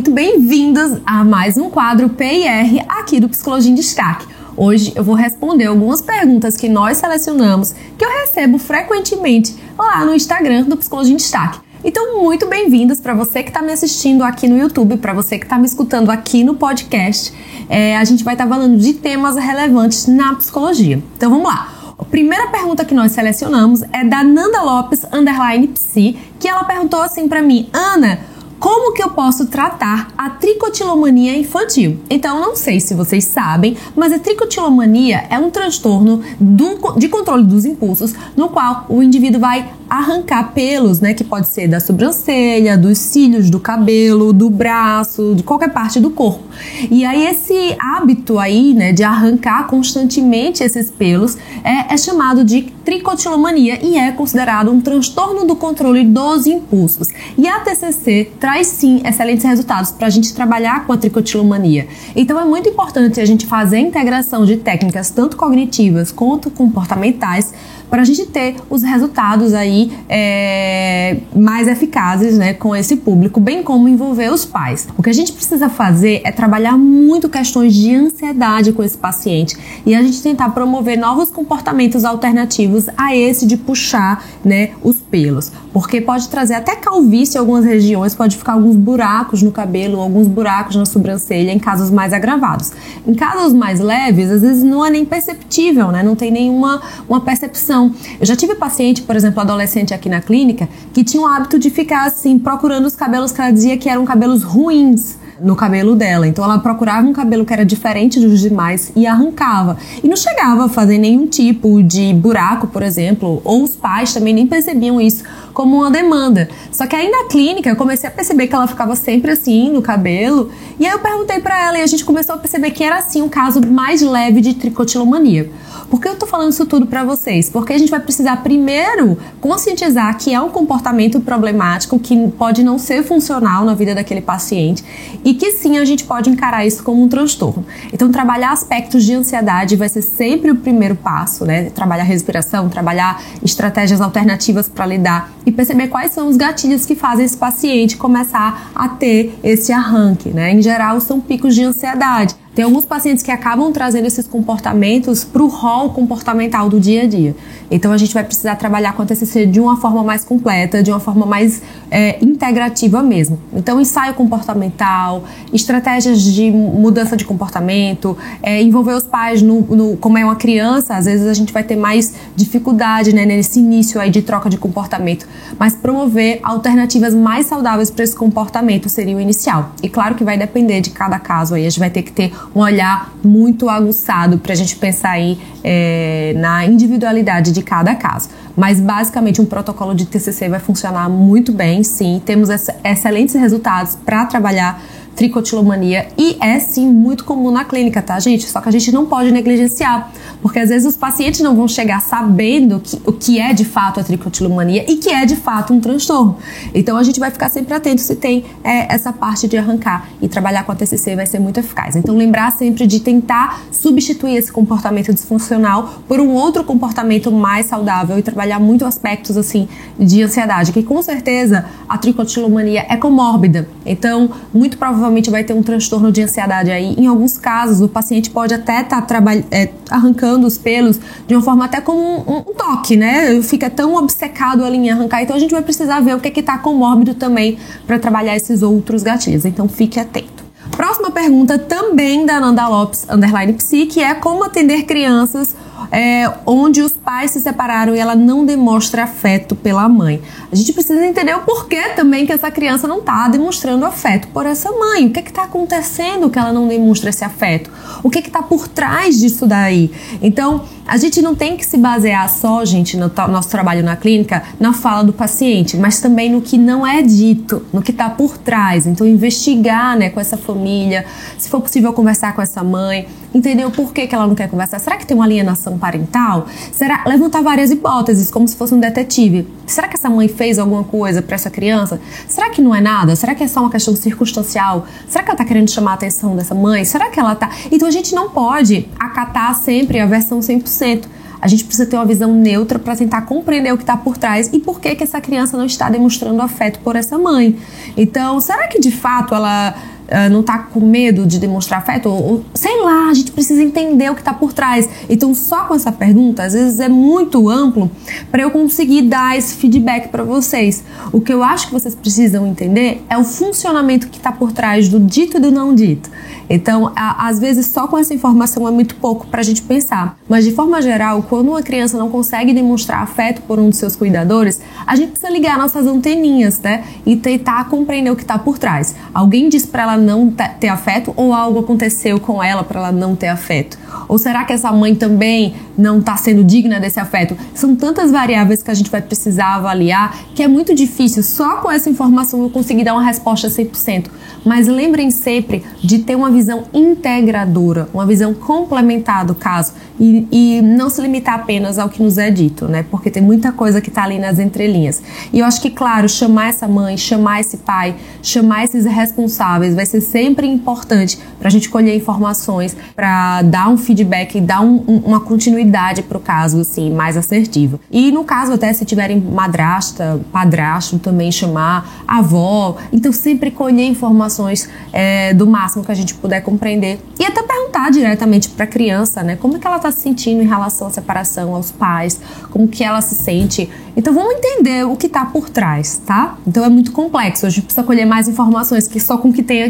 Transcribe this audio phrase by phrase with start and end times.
[0.00, 4.26] muito bem-vindos a mais um quadro PIR aqui do Psicologia em Destaque.
[4.56, 10.14] Hoje eu vou responder algumas perguntas que nós selecionamos que eu recebo frequentemente lá no
[10.14, 11.58] Instagram do Psicologia em Destaque.
[11.84, 15.44] Então, muito bem-vindos para você que está me assistindo aqui no YouTube, para você que
[15.44, 17.34] está me escutando aqui no podcast.
[17.68, 21.02] É, a gente vai estar tá falando de temas relevantes na psicologia.
[21.14, 21.74] Então, vamos lá.
[21.98, 27.02] A primeira pergunta que nós selecionamos é da Nanda Lopes, underline psi, que ela perguntou
[27.02, 28.29] assim para mim, Ana,
[28.60, 31.98] como que eu posso tratar a tricotilomania infantil?
[32.10, 37.42] Então, não sei se vocês sabem, mas a tricotilomania é um transtorno do, de controle
[37.42, 42.78] dos impulsos, no qual o indivíduo vai arrancar pelos, né, que pode ser da sobrancelha,
[42.78, 46.44] dos cílios do cabelo, do braço, de qualquer parte do corpo.
[46.88, 52.62] E aí esse hábito aí, né, de arrancar constantemente esses pelos é, é chamado de
[52.84, 57.08] tricotilomania e é considerado um transtorno do controle dos impulsos.
[57.36, 61.88] E a TCC traz sim excelentes resultados para a gente trabalhar com a tricotilomania.
[62.14, 67.52] Então é muito importante a gente fazer a integração de técnicas tanto cognitivas quanto comportamentais
[67.90, 73.62] para a gente ter os resultados aí é, mais eficazes né, com esse público, bem
[73.62, 74.88] como envolver os pais.
[74.96, 79.56] O que a gente precisa fazer é trabalhar muito questões de ansiedade com esse paciente
[79.84, 85.50] e a gente tentar promover novos comportamentos alternativos a esse de puxar né, os pelos,
[85.72, 90.28] porque pode trazer até calvície em algumas regiões, pode ficar alguns buracos no cabelo, alguns
[90.28, 92.72] buracos na sobrancelha em casos mais agravados.
[93.06, 96.02] Em casos mais leves, às vezes não é nem perceptível, né?
[96.02, 97.94] não tem nenhuma uma percepção não.
[98.20, 101.70] Eu já tive paciente, por exemplo, adolescente aqui na clínica, que tinha o hábito de
[101.70, 106.28] ficar assim, procurando os cabelos que ela dizia que eram cabelos ruins no cabelo dela.
[106.28, 109.78] Então ela procurava um cabelo que era diferente dos demais e arrancava.
[110.04, 114.34] E não chegava a fazer nenhum tipo de buraco, por exemplo, ou os pais também
[114.34, 115.24] nem percebiam isso
[115.60, 116.48] como uma demanda.
[116.72, 119.82] Só que aí na clínica eu comecei a perceber que ela ficava sempre assim no
[119.82, 122.96] cabelo, e aí eu perguntei para ela e a gente começou a perceber que era
[122.96, 125.50] assim um caso mais leve de tricotilomania.
[125.90, 127.50] Por que eu tô falando isso tudo para vocês?
[127.50, 132.78] Porque a gente vai precisar primeiro conscientizar que é um comportamento problemático que pode não
[132.78, 134.84] ser funcional na vida daquele paciente
[135.24, 137.66] e que sim a gente pode encarar isso como um transtorno.
[137.92, 141.70] Então trabalhar aspectos de ansiedade vai ser sempre o primeiro passo, né?
[141.70, 147.26] Trabalhar respiração, trabalhar estratégias alternativas para lidar e perceber quais são os gatilhos que fazem
[147.26, 150.52] esse paciente começar a ter esse arranque, né?
[150.52, 152.36] Em geral são picos de ansiedade.
[152.54, 157.06] Tem alguns pacientes que acabam trazendo esses comportamentos para o rol comportamental do dia a
[157.06, 157.34] dia.
[157.70, 160.90] Então a gente vai precisar trabalhar com a TCC de uma forma mais completa, de
[160.90, 163.38] uma forma mais é, integrativa mesmo.
[163.54, 165.22] Então ensaio comportamental,
[165.52, 170.96] estratégias de mudança de comportamento, é, envolver os pais no, no, como é uma criança,
[170.96, 174.58] às vezes a gente vai ter mais dificuldade né, nesse início aí de troca de
[174.58, 175.26] comportamento,
[175.56, 179.72] mas promover alternativas mais saudáveis para esse comportamento seria o inicial.
[179.80, 182.32] E claro que vai depender de cada caso aí, a gente vai ter que ter
[182.54, 188.28] um olhar muito aguçado para a gente pensar aí é, na individualidade de cada caso.
[188.56, 192.20] Mas basicamente um protocolo de TCC vai funcionar muito bem, sim.
[192.24, 192.48] Temos
[192.84, 194.82] excelentes resultados para trabalhar
[195.14, 198.48] tricotilomania e é sim muito comum na clínica, tá, gente?
[198.48, 200.10] Só que a gente não pode negligenciar,
[200.42, 204.00] porque às vezes os pacientes não vão chegar sabendo que, o que é de fato
[204.00, 206.36] a tricotilomania e que é de fato um transtorno.
[206.74, 210.28] Então a gente vai ficar sempre atento se tem é, essa parte de arrancar e
[210.28, 211.96] trabalhar com a TCC vai ser muito eficaz.
[211.96, 218.18] Então lembrar sempre de tentar substituir esse comportamento disfuncional por um outro comportamento mais saudável
[218.18, 219.68] e trabalhar muito aspectos assim
[219.98, 223.68] de ansiedade, que com certeza a tricotilomania é comórbida.
[223.84, 226.94] Então, muito provavelmente vai ter um transtorno de ansiedade aí.
[226.96, 229.20] Em alguns casos, o paciente pode até estar tá
[229.50, 233.40] é, arrancando os pelos de uma forma até como um, um, toque, né?
[233.42, 235.22] Fica tão obcecado ali em arrancar.
[235.22, 239.02] Então a gente vai precisar ver o que está comórbido também para trabalhar esses outros
[239.02, 239.44] gatilhos.
[239.44, 240.40] Então fique atento.
[240.76, 245.54] Próxima pergunta também da Nanda Lopes, underline psi, que é como atender crianças
[245.90, 250.20] é, onde os pais se separaram e ela não demonstra afeto pela mãe.
[250.50, 254.46] A gente precisa entender o porquê também que essa criança não está demonstrando afeto por
[254.46, 255.06] essa mãe.
[255.06, 257.70] O que está acontecendo que ela não demonstra esse afeto?
[258.02, 259.90] O que está por trás disso daí?
[260.22, 264.42] Então, a gente não tem que se basear só, gente, no nosso trabalho na clínica,
[264.58, 268.36] na fala do paciente, mas também no que não é dito, no que está por
[268.36, 268.86] trás.
[268.86, 271.06] Então, investigar né, com essa família,
[271.38, 274.78] se for possível conversar com essa mãe, entender o porquê que ela não quer conversar.
[274.78, 276.46] Será que tem uma alienação parental?
[276.72, 279.46] Será levantar várias hipóteses, como se fosse um detetive.
[279.66, 282.00] Será que essa mãe fez alguma coisa para essa criança?
[282.28, 283.14] Será que não é nada?
[283.16, 284.86] Será que é só uma questão circunstancial?
[285.08, 286.84] Será que ela tá querendo chamar a atenção dessa mãe?
[286.84, 287.50] Será que ela tá?
[287.70, 291.04] Então a gente não pode acatar sempre a versão 100%.
[291.42, 294.50] a gente precisa ter uma visão neutra para tentar compreender o que está por trás
[294.52, 297.58] e por que, que essa criança não está demonstrando afeto por essa mãe.
[297.96, 299.74] Então, será que de fato ela
[300.10, 302.08] uh, não está com medo de demonstrar afeto?
[302.08, 304.88] Ou, ou, sei lá, a gente precisa entender o que está por trás.
[305.08, 307.90] Então, só com essa pergunta, às vezes é muito amplo
[308.30, 310.84] para eu conseguir dar esse feedback para vocês.
[311.12, 314.88] O que eu acho que vocês precisam entender é o funcionamento que está por trás
[314.88, 316.10] do dito e do não dito.
[316.48, 320.18] Então, a, às vezes, só com essa informação é muito pouco para a gente pensar.
[320.28, 323.94] Mas, de forma geral, quando uma criança não consegue demonstrar afeto por um dos seus
[323.94, 326.84] cuidadores, a gente precisa ligar nossas anteninhas, né?
[327.06, 328.96] E tentar compreender o que está por trás.
[329.14, 333.14] Alguém diz para ela não ter afeto ou algo aconteceu com ela para ela não
[333.14, 333.78] ter afeto?
[334.08, 337.36] Ou será que essa mãe também não está sendo digna desse afeto?
[337.54, 341.70] São tantas variáveis que a gente vai precisar avaliar que é muito difícil só com
[341.70, 344.06] essa informação eu conseguir dar uma resposta 100%.
[344.44, 350.62] Mas lembrem sempre de ter uma visão integradora, uma visão complementar do caso e, e
[350.62, 352.84] não se limitar apenas ao que nos é dito, né?
[352.90, 355.02] Porque tem muita coisa que está ali nas entrelinhas.
[355.32, 359.84] E eu acho que, claro, chamar essa mãe, chamar esse pai, chamar esses responsáveis vai
[359.90, 364.84] ser sempre importante para a gente colher informações, para dar um feedback e dar um,
[364.86, 367.80] um, uma continuidade para o caso, assim, mais assertiva.
[367.90, 372.76] E no caso, até se tiverem madrasta, padrasto, também chamar avó.
[372.92, 377.00] Então, sempre colher informações é, do máximo que a gente puder compreender.
[377.18, 379.36] E até perguntar diretamente para a criança, né?
[379.36, 382.20] Como é que ela está se sentindo em relação à separação, aos pais,
[382.50, 383.70] como que ela se sente.
[383.96, 386.36] Então vamos entender o que está por trás, tá?
[386.46, 389.42] Então é muito complexo, a gente precisa colher mais informações, que só com o que
[389.42, 389.69] tem aqui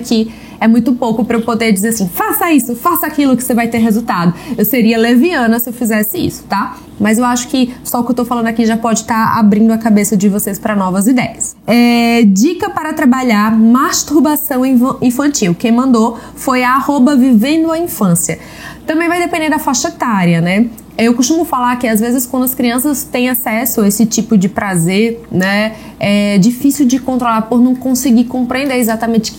[0.60, 3.68] é muito pouco para eu poder dizer assim, faça isso, faça aquilo que você vai
[3.68, 4.34] ter resultado.
[4.56, 6.76] Eu seria leviana se eu fizesse isso, tá?
[6.98, 9.38] Mas eu acho que só o que eu tô falando aqui já pode estar tá
[9.40, 11.56] abrindo a cabeça de vocês para novas ideias.
[11.66, 14.62] É, dica para trabalhar masturbação
[15.00, 15.54] infantil.
[15.54, 18.38] Quem mandou foi a arroba vivendo a infância.
[18.86, 20.66] Também vai depender da faixa etária, né?
[20.98, 24.50] Eu costumo falar que às vezes quando as crianças têm acesso a esse tipo de
[24.50, 29.32] prazer, né, é difícil de controlar por não conseguir compreender exatamente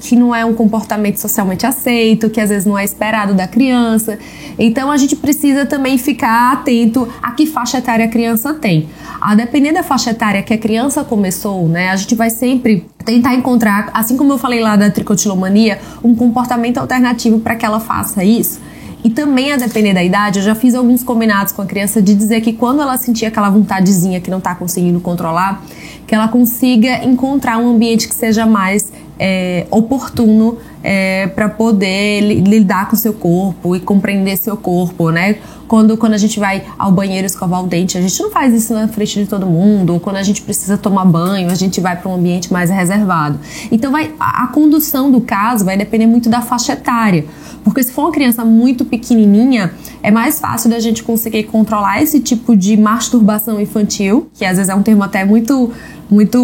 [0.00, 4.18] que não é um comportamento socialmente aceito, que às vezes não é esperado da criança.
[4.58, 8.88] Então a gente precisa também ficar atento a que faixa etária a criança tem.
[9.20, 13.34] A depender da faixa etária que a criança começou, né, a gente vai sempre tentar
[13.34, 18.22] encontrar, assim como eu falei lá da tricotilomania, um comportamento alternativo para que ela faça
[18.22, 18.60] isso.
[19.02, 22.14] E também, a depender da idade, eu já fiz alguns combinados com a criança de
[22.14, 25.62] dizer que quando ela sentir aquela vontadezinha que não está conseguindo controlar,
[26.06, 32.88] que ela consiga encontrar um ambiente que seja mais é, oportuno é, para poder lidar
[32.88, 35.36] com seu corpo e compreender seu corpo, né?
[35.66, 38.72] Quando, quando a gente vai ao banheiro escovar o dente, a gente não faz isso
[38.72, 39.92] na frente de todo mundo.
[39.92, 43.38] Ou quando a gente precisa tomar banho, a gente vai para um ambiente mais reservado.
[43.70, 47.26] Então, vai, a, a condução do caso vai depender muito da faixa etária.
[47.62, 52.18] Porque se for uma criança muito pequenininha, é mais fácil da gente conseguir controlar esse
[52.18, 55.70] tipo de masturbação infantil, que às vezes é um termo até muito,
[56.08, 56.38] muito,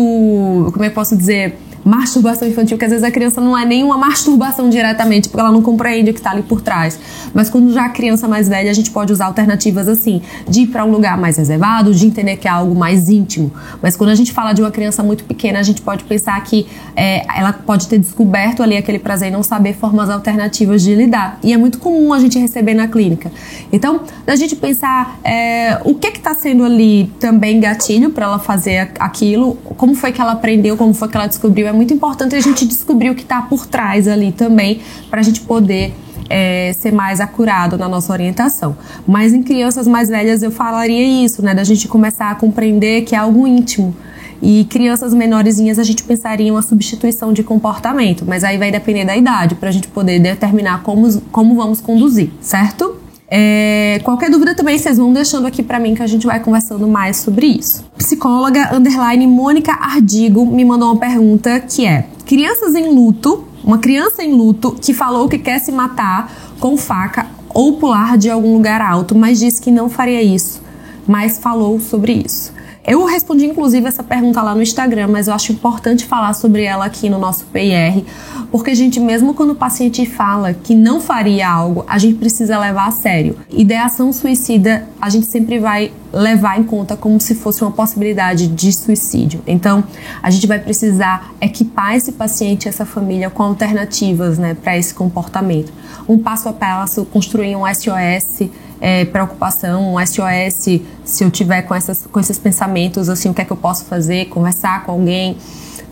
[0.70, 3.98] como é que posso dizer, masturbação infantil, que às vezes a criança não é nenhuma
[3.98, 6.98] masturbação diretamente, porque ela não compreende o que está ali por trás.
[7.32, 10.66] Mas quando já a criança mais velha, a gente pode usar alternativas assim, de ir
[10.68, 13.52] para um lugar mais reservado, de entender que é algo mais íntimo.
[13.82, 16.66] Mas quando a gente fala de uma criança muito pequena, a gente pode pensar que
[16.96, 21.38] é, ela pode ter descoberto ali aquele prazer e não saber formas alternativas de lidar.
[21.42, 23.30] E é muito comum a gente receber na clínica.
[23.72, 28.92] Então, da gente pensar é, o que está sendo ali também gatilho para ela fazer
[28.98, 32.66] aquilo, como foi que ela aprendeu, como foi que ela descobriu muito importante a gente
[32.66, 35.94] descobrir o que está por trás ali também, para a gente poder
[36.28, 38.76] é, ser mais acurado na nossa orientação.
[39.06, 41.54] Mas em crianças mais velhas eu falaria isso, né?
[41.54, 43.94] Da gente começar a compreender que é algo íntimo.
[44.42, 49.04] E crianças menorzinhas a gente pensaria em uma substituição de comportamento, mas aí vai depender
[49.04, 52.96] da idade para a gente poder determinar como, como vamos conduzir, certo?
[53.26, 56.86] É, qualquer dúvida também vocês vão deixando aqui para mim que a gente vai conversando
[56.86, 57.84] mais sobre isso.
[58.04, 64.22] Psicóloga underline Mônica Ardigo me mandou uma pergunta que é: crianças em luto, uma criança
[64.22, 66.30] em luto que falou que quer se matar
[66.60, 70.60] com faca ou pular de algum lugar alto, mas disse que não faria isso,
[71.06, 72.52] mas falou sobre isso.
[72.86, 76.84] Eu respondi inclusive essa pergunta lá no Instagram, mas eu acho importante falar sobre ela
[76.84, 78.04] aqui no nosso PR,
[78.50, 82.88] porque gente, mesmo quando o paciente fala que não faria algo, a gente precisa levar
[82.88, 83.38] a sério.
[83.50, 88.70] Ideação suicida, a gente sempre vai levar em conta como se fosse uma possibilidade de
[88.70, 89.42] suicídio.
[89.46, 89.82] Então,
[90.22, 95.72] a gente vai precisar equipar esse paciente, essa família com alternativas, né, para esse comportamento.
[96.06, 98.50] Um passo a passo, construir um SOS
[98.80, 103.42] é, preocupação, um SOS se eu tiver com, essas, com esses pensamentos, assim, o que
[103.42, 105.36] é que eu posso fazer, conversar com alguém,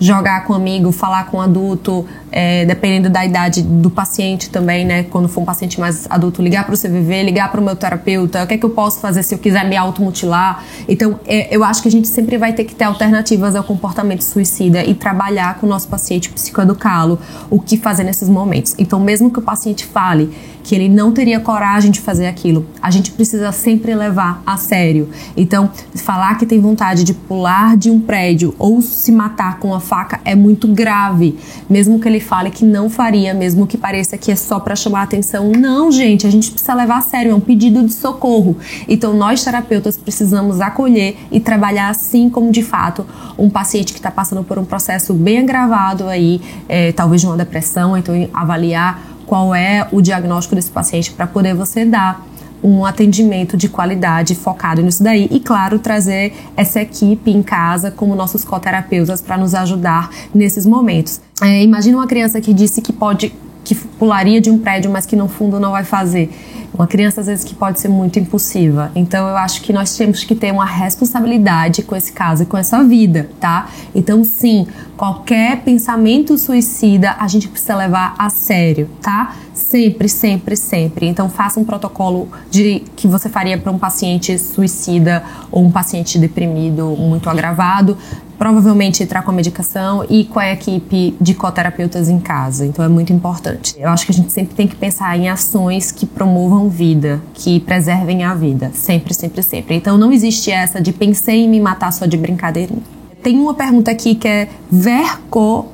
[0.02, 4.84] jogar com um amigo, falar com um adulto, é, dependendo da idade do paciente também,
[4.84, 5.04] né?
[5.04, 8.42] Quando for um paciente mais adulto, ligar para o CVV, ligar para o meu terapeuta,
[8.42, 10.64] o que é que eu posso fazer se eu quiser me automutilar.
[10.88, 14.22] Então, é, eu acho que a gente sempre vai ter que ter alternativas ao comportamento
[14.22, 18.74] suicida e trabalhar com o nosso paciente, psicoeducá-lo, o que fazer nesses momentos.
[18.78, 22.90] Então, mesmo que o paciente fale que ele não teria coragem de fazer aquilo, a
[22.90, 25.01] gente precisa sempre levar a sério.
[25.36, 29.80] Então, falar que tem vontade de pular de um prédio ou se matar com uma
[29.80, 34.30] faca é muito grave, mesmo que ele fale que não faria, mesmo que pareça que
[34.30, 35.50] é só para chamar atenção.
[35.50, 38.56] Não, gente, a gente precisa levar a sério, é um pedido de socorro.
[38.88, 43.06] Então, nós terapeutas precisamos acolher e trabalhar assim como de fato
[43.38, 47.36] um paciente que está passando por um processo bem agravado aí, é, talvez de uma
[47.36, 52.22] depressão, então avaliar qual é o diagnóstico desse paciente para poder você dar
[52.62, 58.14] um atendimento de qualidade focado nisso daí e, claro, trazer essa equipe em casa como
[58.14, 61.20] nossos coterapeutas para nos ajudar nesses momentos.
[61.40, 63.32] É, imagina uma criança que disse que pode
[63.64, 66.30] que pularia de um prédio, mas que no fundo não vai fazer.
[66.74, 68.90] Uma criança às vezes que pode ser muito impulsiva.
[68.94, 72.56] Então eu acho que nós temos que ter uma responsabilidade com esse caso e com
[72.56, 73.68] essa vida, tá?
[73.94, 74.66] Então sim,
[74.96, 79.36] qualquer pensamento suicida a gente precisa levar a sério, tá?
[79.72, 81.06] Sempre, sempre, sempre.
[81.06, 86.18] Então faça um protocolo de que você faria para um paciente suicida ou um paciente
[86.18, 87.96] deprimido muito agravado
[88.38, 92.66] provavelmente entrar com a medicação e com a equipe de coterapeutas em casa.
[92.66, 93.76] Então é muito importante.
[93.78, 97.60] Eu acho que a gente sempre tem que pensar em ações que promovam vida, que
[97.60, 98.72] preservem a vida.
[98.74, 99.76] Sempre, sempre, sempre.
[99.76, 102.82] Então não existe essa de pensei em me matar só de brincadeirinha.
[103.22, 105.70] Tem uma pergunta aqui que é Vercosa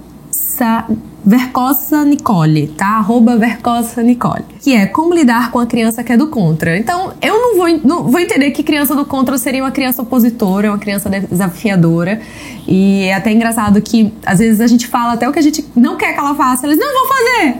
[1.25, 2.98] Vercosa Nicole, tá?
[2.98, 4.44] Arroba Vercosa Nicole.
[4.60, 6.78] Que é como lidar com a criança que é do contra.
[6.78, 10.70] Então, eu não vou, não vou entender que criança do contra seria uma criança opositora,
[10.70, 12.20] uma criança desafiadora.
[12.66, 15.64] E é até engraçado que, às vezes, a gente fala até o que a gente
[15.75, 17.54] não quer que ela faça, eles não vão fazer!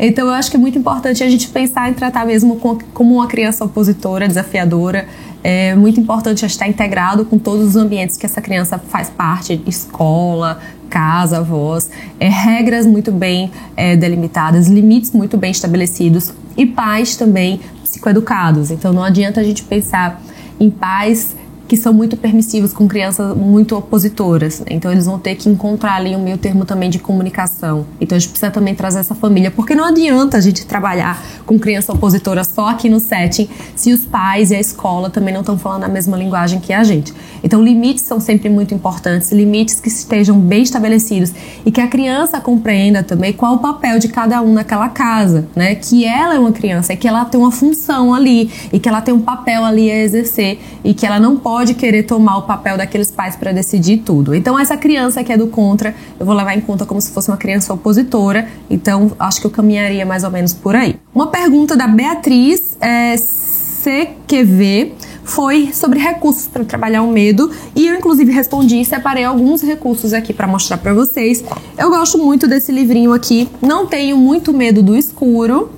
[0.00, 2.56] então, eu acho que é muito importante a gente pensar em tratar mesmo
[2.92, 5.06] como uma criança opositora, desafiadora.
[5.42, 10.60] É muito importante estar integrado com todos os ambientes que essa criança faz parte, escola,
[10.90, 17.60] casa, avós, é, regras muito bem é, delimitadas, limites muito bem estabelecidos e pais também
[17.82, 18.70] psicoeducados.
[18.70, 20.20] Então não adianta a gente pensar
[20.58, 21.34] em pais
[21.70, 24.60] que são muito permissivos com crianças muito opositoras.
[24.68, 27.86] Então eles vão ter que encontrar ali um meio termo também de comunicação.
[28.00, 31.60] Então a gente precisa também trazer essa família, porque não adianta a gente trabalhar com
[31.60, 35.56] criança opositora só aqui no setting se os pais e a escola também não estão
[35.56, 37.14] falando a mesma linguagem que a gente.
[37.40, 41.32] Então limites são sempre muito importantes, limites que estejam bem estabelecidos
[41.64, 45.76] e que a criança compreenda também qual o papel de cada um naquela casa, né?
[45.76, 49.00] Que ela é uma criança e que ela tem uma função ali e que ela
[49.00, 52.42] tem um papel ali a exercer e que ela não pode pode querer tomar o
[52.44, 54.34] papel daqueles pais para decidir tudo.
[54.34, 57.30] Então, essa criança que é do contra, eu vou levar em conta como se fosse
[57.30, 58.48] uma criança opositora.
[58.70, 60.96] Então, acho que eu caminharia mais ou menos por aí.
[61.14, 67.94] Uma pergunta da Beatriz é, CQV foi sobre recursos para trabalhar o medo e eu
[67.94, 71.44] inclusive respondi e separei alguns recursos aqui para mostrar para vocês.
[71.76, 73.50] Eu gosto muito desse livrinho aqui.
[73.60, 75.70] Não tenho muito medo do escuro,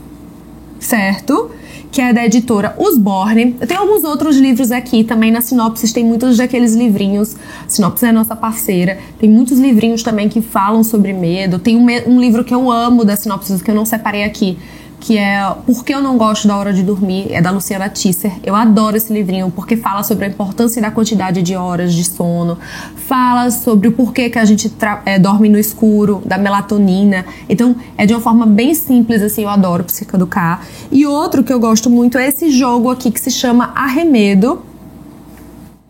[0.79, 1.51] certo?
[1.93, 3.55] Que é da editora Usborne.
[3.61, 7.37] Eu tenho alguns outros livros aqui também na Sinopsis, tem muitos daqueles livrinhos.
[7.67, 8.99] A Sinopsis é nossa parceira.
[9.19, 11.59] Tem muitos livrinhos também que falam sobre medo.
[11.59, 14.59] Tem um, um livro que eu amo da Sinopsis que eu não separei aqui,
[15.03, 18.33] que é Por que eu não gosto da hora de dormir, é da Luciana Tisser.
[18.45, 22.57] Eu adoro esse livrinho porque fala sobre a importância da quantidade de horas de sono,
[22.95, 24.73] fala sobre o porquê que a gente
[25.05, 27.27] é, dorme no escuro, da melatonina.
[27.49, 30.63] Então, é de uma forma bem simples, assim, eu adoro psicoeducar.
[30.93, 34.63] E outro que eu gosto muito é esse jogo aqui que se chama Arremedo,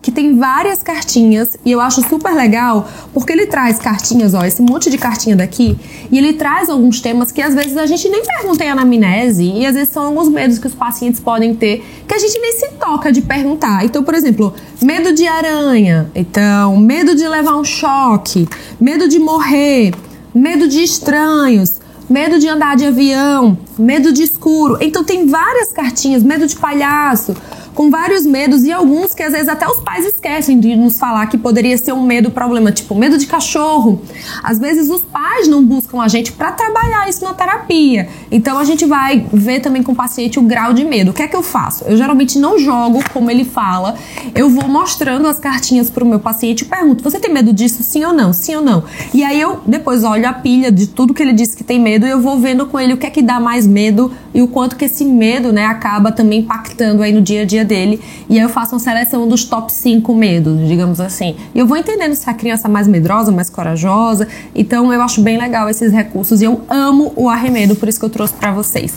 [0.02, 4.60] que tem várias cartinhas e eu acho super legal porque ele traz cartinhas, ó, esse
[4.60, 5.78] monte de cartinha daqui,
[6.10, 9.64] e ele traz alguns temas que às vezes a gente nem pergunta em anamnese e
[9.64, 12.72] às vezes são alguns medos que os pacientes podem ter que a gente nem se
[12.72, 13.84] toca de perguntar.
[13.84, 18.48] Então, por exemplo, medo de aranha, então, medo de levar um choque,
[18.80, 19.92] medo de morrer,
[20.34, 24.78] medo de estranhos, medo de andar de avião, medo de escuro.
[24.80, 27.34] Então tem várias cartinhas, medo de palhaço,
[27.74, 31.26] com vários medos e alguns que às vezes até os pais esquecem de nos falar
[31.26, 34.02] que poderia ser um medo problema, tipo medo de cachorro.
[34.42, 38.08] Às vezes os pais não buscam a gente para trabalhar isso na terapia.
[38.32, 41.10] Então a gente vai ver também com o paciente o grau de medo.
[41.10, 41.84] O que é que eu faço?
[41.84, 43.94] Eu geralmente não jogo como ele fala.
[44.34, 47.82] Eu vou mostrando as cartinhas pro meu paciente e pergunto: "Você tem medo disso?
[47.82, 48.32] Sim ou não?
[48.32, 48.84] Sim ou não?".
[49.12, 52.06] E aí eu depois olho a pilha de tudo que ele disse que tem medo
[52.06, 54.48] e eu vou vendo com ele o que é que dá mais medo e o
[54.48, 58.38] quanto que esse medo, né, acaba também impactando aí no dia a dia dele e
[58.38, 61.36] aí eu faço uma seleção dos top 5 medos, digamos assim.
[61.54, 64.26] E eu vou entendendo se a criança é mais medrosa, mais corajosa.
[64.54, 68.06] Então eu acho bem legal esses recursos e eu amo o arremedo, por isso que
[68.06, 68.92] eu trouxe para vocês.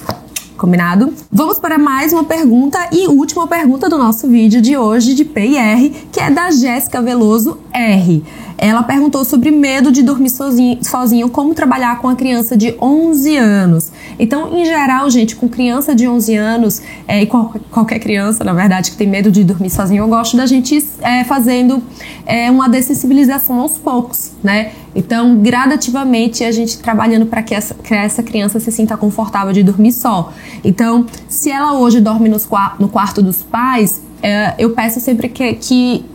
[0.58, 1.14] Combinado?
[1.32, 5.92] Vamos para mais uma pergunta e última pergunta do nosso vídeo de hoje de PIR,
[6.12, 8.24] que é da Jéssica Veloso R.
[8.58, 13.36] Ela perguntou sobre medo de dormir sozinho, sozinho, como trabalhar com a criança de 11
[13.36, 13.92] anos.
[14.18, 18.54] Então, em geral, gente, com criança de 11 anos, é, e qual, qualquer criança, na
[18.54, 21.84] verdade, que tem medo de dormir sozinho, eu gosto da gente é, fazendo
[22.26, 24.72] é, uma dessensibilização aos poucos, né?
[24.96, 29.92] Então, gradativamente, a gente trabalhando para que, que essa, criança se sinta confortável de dormir
[29.92, 30.34] só.
[30.64, 32.48] Então, se ela hoje dorme nos,
[32.80, 36.06] no quarto dos pais, é, eu peço sempre que, que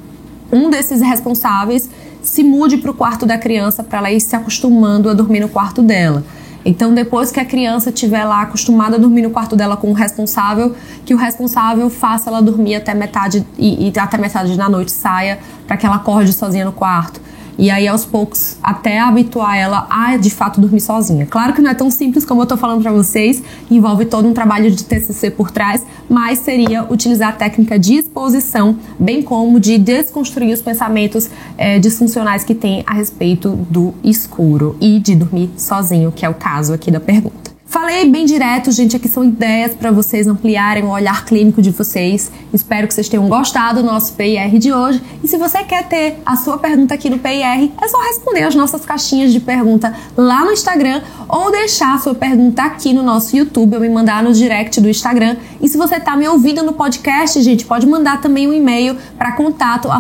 [0.51, 1.89] um desses responsáveis
[2.23, 5.49] se mude para o quarto da criança para ela ir se acostumando a dormir no
[5.49, 6.25] quarto dela.
[6.65, 9.95] Então, depois que a criança estiver lá acostumada a dormir no quarto dela com o
[9.95, 10.75] responsável,
[11.05, 15.39] que o responsável faça ela dormir até metade e, e até metade da noite saia
[15.67, 17.21] para que ela acorde sozinha no quarto.
[17.59, 21.27] E aí, aos poucos, até habituar ela a de fato dormir sozinha.
[21.27, 24.33] Claro que não é tão simples como eu tô falando para vocês, envolve todo um
[24.33, 29.79] trabalho de TCC por trás, mas seria utilizar a técnica de exposição, bem como de
[29.79, 36.13] desconstruir os pensamentos é, disfuncionais que tem a respeito do escuro e de dormir sozinho,
[36.13, 37.40] que é o caso aqui da pergunta.
[37.71, 42.29] Falei bem direto, gente, aqui são ideias para vocês ampliarem o olhar clínico de vocês.
[42.53, 45.01] Espero que vocês tenham gostado do nosso PIR de hoje.
[45.23, 48.57] E se você quer ter a sua pergunta aqui no PIR, é só responder as
[48.57, 53.37] nossas caixinhas de pergunta lá no Instagram ou deixar a sua pergunta aqui no nosso
[53.37, 55.37] YouTube ou me mandar no direct do Instagram.
[55.61, 59.31] E se você está me ouvindo no podcast, gente, pode mandar também um e-mail para
[59.31, 59.93] contato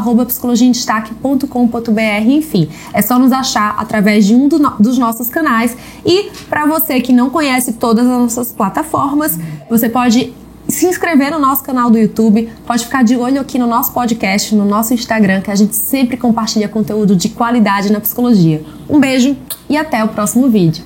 [2.22, 5.76] Enfim, é só nos achar através de um do no dos nossos canais.
[6.04, 9.38] E para você que não conhece conhece todas as nossas plataformas.
[9.68, 10.32] Você pode
[10.66, 14.54] se inscrever no nosso canal do YouTube, pode ficar de olho aqui no nosso podcast,
[14.54, 18.62] no nosso Instagram, que a gente sempre compartilha conteúdo de qualidade na psicologia.
[18.88, 19.36] Um beijo
[19.68, 20.84] e até o próximo vídeo.